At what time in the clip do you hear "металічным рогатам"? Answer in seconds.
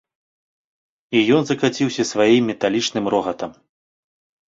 2.53-3.51